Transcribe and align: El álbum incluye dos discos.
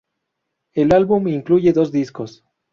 El 0.73 0.93
álbum 0.95 1.27
incluye 1.27 1.73
dos 1.73 1.91
discos. 1.91 2.43